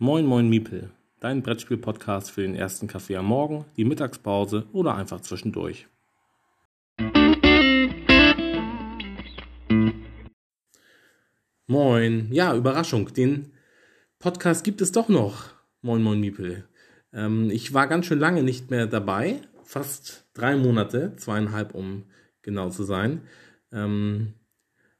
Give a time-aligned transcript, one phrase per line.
[0.00, 5.20] Moin Moin Miepel, dein Brettspiel-Podcast für den ersten Kaffee am Morgen, die Mittagspause oder einfach
[5.22, 5.88] zwischendurch.
[11.66, 13.50] Moin, ja, Überraschung, den
[14.20, 15.46] Podcast gibt es doch noch.
[15.82, 16.68] Moin Moin Miepel.
[17.12, 22.04] Ähm, ich war ganz schön lange nicht mehr dabei, fast drei Monate, zweieinhalb um
[22.42, 23.22] genau zu sein.
[23.72, 24.34] Ähm,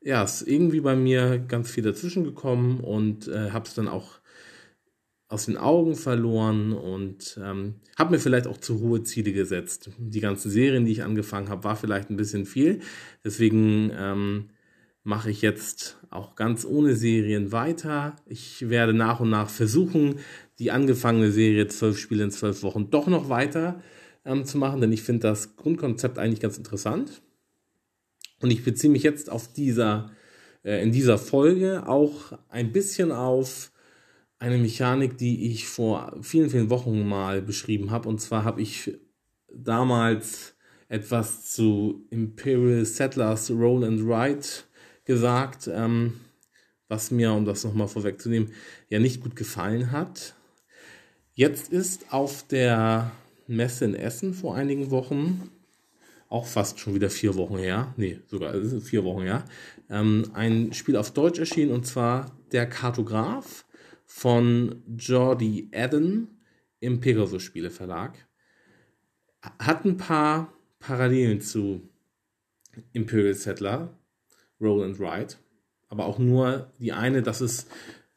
[0.00, 4.18] ja, ist irgendwie bei mir ganz viel dazwischen gekommen und äh, habe es dann auch
[5.30, 9.90] aus den Augen verloren und ähm, habe mir vielleicht auch zu hohe Ziele gesetzt.
[9.96, 12.80] Die ganzen Serien, die ich angefangen habe, war vielleicht ein bisschen viel.
[13.24, 14.50] Deswegen ähm,
[15.04, 18.16] mache ich jetzt auch ganz ohne Serien weiter.
[18.26, 20.16] Ich werde nach und nach versuchen,
[20.58, 23.80] die angefangene Serie zwölf Spiele in zwölf Wochen doch noch weiter
[24.24, 27.22] ähm, zu machen, denn ich finde das Grundkonzept eigentlich ganz interessant.
[28.42, 30.10] Und ich beziehe mich jetzt auf dieser,
[30.64, 33.69] äh, in dieser Folge auch ein bisschen auf
[34.40, 38.08] eine Mechanik, die ich vor vielen, vielen Wochen mal beschrieben habe.
[38.08, 38.98] Und zwar habe ich
[39.52, 40.54] damals
[40.88, 44.46] etwas zu Imperial Settlers Roll and Ride
[45.04, 46.14] gesagt, ähm,
[46.88, 48.50] was mir, um das nochmal vorwegzunehmen,
[48.88, 50.34] ja nicht gut gefallen hat.
[51.34, 53.12] Jetzt ist auf der
[53.46, 55.50] Messe in Essen vor einigen Wochen
[56.28, 59.44] auch fast schon wieder vier Wochen her, nee, sogar vier Wochen her,
[59.90, 63.64] ähm, ein Spiel auf Deutsch erschienen und zwar Der Kartograf
[64.12, 66.26] von Jordi Adden
[66.80, 68.18] im Pegasus Spiele Verlag.
[69.40, 71.88] Hat ein paar Parallelen zu
[72.92, 73.96] Imperial Settler,
[74.60, 75.34] Roll and Ride,
[75.88, 77.68] aber auch nur die eine, dass es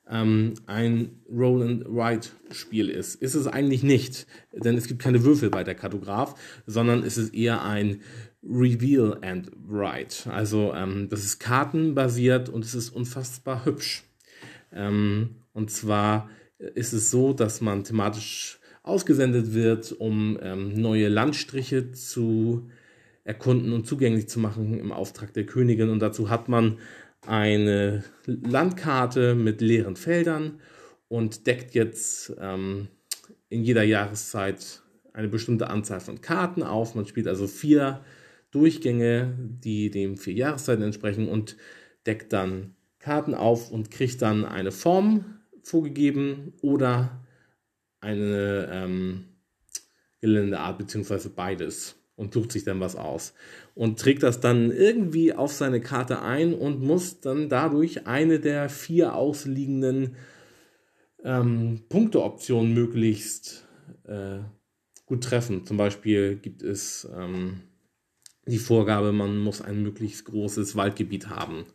[0.10, 3.16] ähm, ein Roll-and-Write-Spiel ist.
[3.22, 6.34] Ist es eigentlich nicht, denn es gibt keine Würfel bei der Kartograf,
[6.66, 8.02] sondern es ist eher ein
[8.44, 10.30] Reveal and Write.
[10.34, 14.04] Also ähm, das ist kartenbasiert und es ist unfassbar hübsch.
[14.74, 21.92] Ähm, und zwar ist es so, dass man thematisch ausgesendet wird, um ähm, neue Landstriche
[21.92, 22.70] zu
[23.24, 25.90] erkunden und zugänglich zu machen im Auftrag der Königin.
[25.90, 26.80] Und dazu hat man
[27.26, 30.60] eine Landkarte mit leeren Feldern
[31.08, 32.90] und deckt jetzt ähm,
[33.50, 34.82] in jeder Jahreszeit
[35.14, 36.96] eine bestimmte Anzahl von Karten auf.
[36.96, 38.04] Man spielt also vier
[38.52, 41.56] Durchgänge, die dem vier Jahreszeiten entsprechen und
[42.06, 47.26] deckt dann Karten auf und kriegt dann eine Form vorgegeben oder
[48.00, 49.26] eine ähm,
[50.22, 53.34] Geländeart beziehungsweise beides und sucht sich dann was aus
[53.76, 58.70] und trägt das dann irgendwie auf seine Karte ein und muss dann dadurch eine der
[58.70, 60.16] vier ausliegenden
[61.24, 63.68] ähm, Punkteoptionen möglichst
[64.06, 64.40] äh,
[65.06, 65.66] gut treffen.
[65.66, 67.62] Zum Beispiel gibt es ähm,
[68.46, 71.66] die Vorgabe, man muss ein möglichst großes Waldgebiet haben,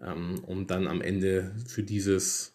[0.00, 2.51] ähm, um dann am Ende für dieses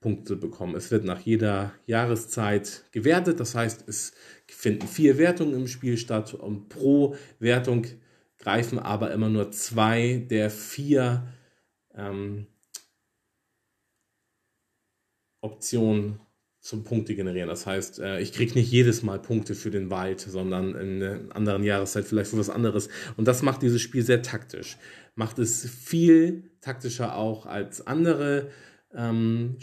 [0.00, 0.76] Punkte bekommen.
[0.76, 4.12] Es wird nach jeder Jahreszeit gewertet, das heißt, es
[4.46, 7.86] finden vier Wertungen im Spiel statt und pro Wertung
[8.38, 11.26] greifen aber immer nur zwei der vier
[11.94, 12.46] ähm,
[15.40, 16.20] Optionen
[16.60, 17.48] zum Punkte generieren.
[17.48, 21.34] Das heißt, äh, ich kriege nicht jedes Mal Punkte für den Wald, sondern in einer
[21.36, 22.88] anderen Jahreszeit vielleicht für was anderes.
[23.16, 24.76] Und das macht dieses Spiel sehr taktisch.
[25.14, 28.50] Macht es viel taktischer auch als andere
[28.94, 29.56] ähm,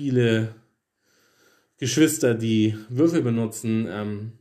[0.00, 0.54] Spiele
[1.76, 4.32] Geschwister, die Würfel benutzen ähm,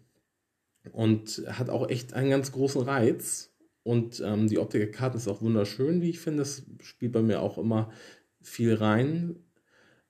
[0.94, 3.54] und hat auch echt einen ganz großen Reiz.
[3.84, 6.44] Und ähm, die Optik der Karten ist auch wunderschön, wie ich finde.
[6.44, 7.92] Das spielt bei mir auch immer
[8.42, 9.36] viel rein.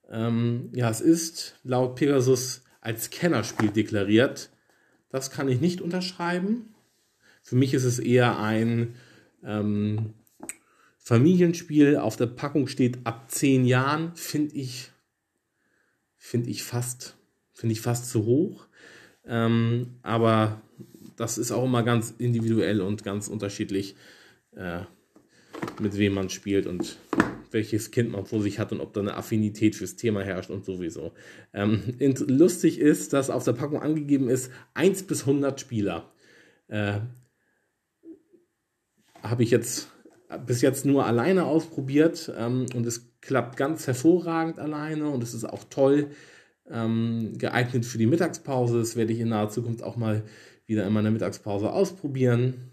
[0.08, 4.52] Ähm, ja, es ist laut Pegasus als Kennerspiel deklariert.
[5.10, 6.76] Das kann ich nicht unterschreiben.
[7.42, 8.94] Für mich ist es eher ein
[9.44, 10.14] ähm,
[11.00, 11.98] Familienspiel.
[11.98, 14.92] Auf der Packung steht ab 10 Jahren, finde ich
[16.20, 17.18] finde ich fast,
[17.54, 18.68] finde ich fast zu hoch.
[19.26, 20.62] Ähm, aber
[21.16, 23.96] das ist auch immer ganz individuell und ganz unterschiedlich,
[24.56, 24.82] äh,
[25.82, 26.98] mit wem man spielt und
[27.52, 30.66] welches Kind man vor sich hat und ob da eine Affinität fürs Thema herrscht und
[30.66, 31.14] sowieso.
[31.54, 31.82] Ähm,
[32.28, 36.12] lustig ist, dass auf der Packung angegeben ist 1 bis 100 Spieler.
[36.68, 37.00] Äh,
[39.24, 39.90] Habe ich jetzt
[40.38, 45.46] bis jetzt nur alleine ausprobiert ähm, und es klappt ganz hervorragend alleine und es ist
[45.46, 46.12] auch toll
[46.70, 48.80] ähm, geeignet für die Mittagspause.
[48.80, 50.24] Das werde ich in naher Zukunft auch mal
[50.66, 52.72] wieder in meiner Mittagspause ausprobieren.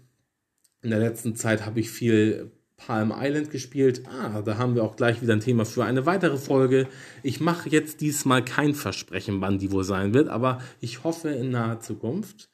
[0.83, 4.03] In der letzten Zeit habe ich viel Palm Island gespielt.
[4.07, 6.87] Ah, da haben wir auch gleich wieder ein Thema für eine weitere Folge.
[7.23, 11.49] Ich mache jetzt diesmal kein Versprechen, wann die wohl sein wird, aber ich hoffe in
[11.49, 12.49] naher Zukunft.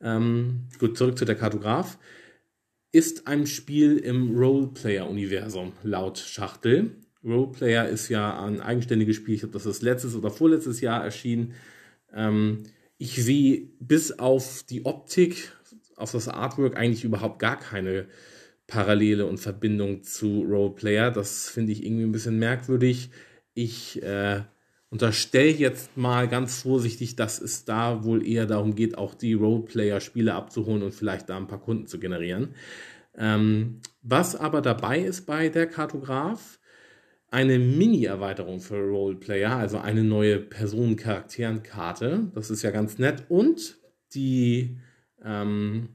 [0.00, 1.98] Ähm, gut, zurück zu der Kartograf.
[2.92, 9.34] Ist ein Spiel im Roleplayer-Universum laut Schachtel Roleplayer ist ja ein eigenständiges Spiel.
[9.34, 11.54] Ich glaube, das ist letztes oder vorletztes Jahr erschienen.
[12.14, 12.64] Ähm,
[12.98, 15.52] ich sehe bis auf die Optik,
[15.96, 18.06] auf das Artwork eigentlich überhaupt gar keine
[18.66, 21.10] Parallele und Verbindung zu Roleplayer.
[21.10, 23.10] Das finde ich irgendwie ein bisschen merkwürdig.
[23.54, 24.42] Ich äh,
[24.90, 30.34] unterstelle jetzt mal ganz vorsichtig, dass es da wohl eher darum geht, auch die Roleplayer-Spiele
[30.34, 32.54] abzuholen und vielleicht da ein paar Kunden zu generieren.
[33.16, 36.58] Ähm, was aber dabei ist bei der Kartograf,
[37.30, 42.30] eine Mini-Erweiterung für Roleplayer, also eine neue Personencharakterenkarte.
[42.34, 43.24] Das ist ja ganz nett.
[43.28, 43.78] Und
[44.14, 44.78] die
[45.24, 45.90] ähm,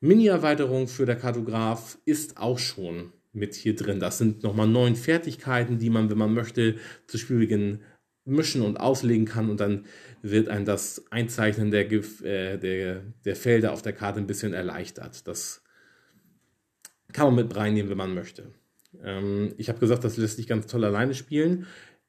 [0.00, 4.00] Mini-Erweiterung für der Kartograf ist auch schon mit hier drin.
[4.00, 6.76] Das sind nochmal neun Fertigkeiten, die man, wenn man möchte,
[7.06, 7.80] zu Spielbeginn
[8.24, 9.86] mischen und auslegen kann und dann
[10.22, 15.26] wird ein das Einzeichnen der, äh, der, der Felder auf der Karte ein bisschen erleichtert.
[15.26, 15.62] Das
[17.12, 18.52] kann man mit reinnehmen, wenn man möchte.
[19.02, 21.66] Ähm, ich habe gesagt, das lässt sich ganz toll alleine spielen.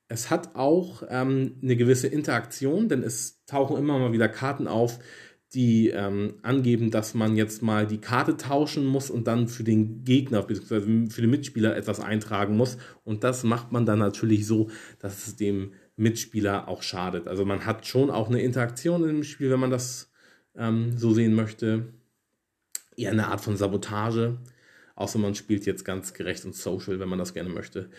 [0.10, 5.00] Es hat auch ähm, eine gewisse Interaktion, denn es tauchen immer mal wieder Karten auf,
[5.54, 10.04] die ähm, angeben, dass man jetzt mal die Karte tauschen muss und dann für den
[10.04, 11.10] Gegner bzw.
[11.10, 12.78] für den Mitspieler etwas eintragen muss.
[13.04, 14.70] Und das macht man dann natürlich so,
[15.00, 17.28] dass es dem Mitspieler auch schadet.
[17.28, 20.12] Also man hat schon auch eine Interaktion im Spiel, wenn man das
[20.56, 21.94] ähm, so sehen möchte.
[22.96, 24.38] Eher eine Art von Sabotage.
[24.96, 27.90] Außer man spielt jetzt ganz gerecht und social, wenn man das gerne möchte.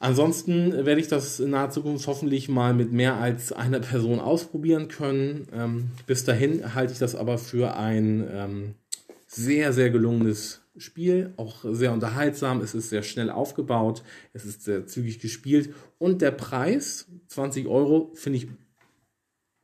[0.00, 4.88] Ansonsten werde ich das in naher Zukunft hoffentlich mal mit mehr als einer Person ausprobieren
[4.88, 5.48] können.
[5.52, 8.74] Ähm, bis dahin halte ich das aber für ein ähm,
[9.26, 12.60] sehr, sehr gelungenes Spiel, auch sehr unterhaltsam.
[12.60, 18.12] Es ist sehr schnell aufgebaut, es ist sehr zügig gespielt und der Preis, 20 Euro,
[18.14, 18.48] finde ich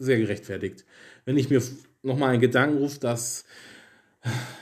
[0.00, 0.84] sehr gerechtfertigt.
[1.24, 1.62] Wenn ich mir
[2.02, 3.44] nochmal einen Gedanken rufe, dass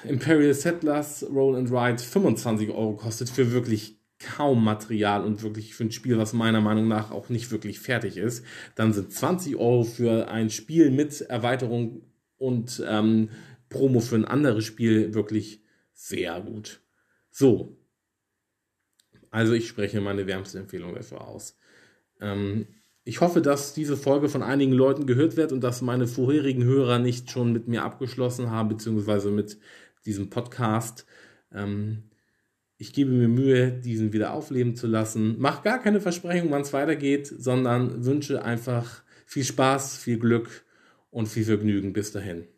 [0.05, 5.85] Imperial Settlers Roll and Ride 25 Euro kostet für wirklich kaum Material und wirklich für
[5.85, 9.85] ein Spiel, was meiner Meinung nach auch nicht wirklich fertig ist, dann sind 20 Euro
[9.85, 12.03] für ein Spiel mit Erweiterung
[12.39, 13.31] und ähm,
[13.69, 16.81] Promo für ein anderes Spiel wirklich sehr gut.
[17.31, 17.77] So.
[19.31, 21.57] Also ich spreche meine wärmste Empfehlung dafür aus.
[22.21, 22.67] Ähm,
[23.05, 26.99] ich hoffe, dass diese Folge von einigen Leuten gehört wird und dass meine vorherigen Hörer
[26.99, 29.59] nicht schon mit mir abgeschlossen haben, beziehungsweise mit
[30.05, 31.07] diesem Podcast.
[31.53, 32.05] Ähm,
[32.83, 35.37] ich gebe mir Mühe, diesen wieder aufleben zu lassen.
[35.39, 40.65] Mach gar keine Versprechung, wann es weitergeht, sondern wünsche einfach viel Spaß, viel Glück
[41.13, 41.93] und viel Vergnügen.
[41.93, 42.49] Bis dahin.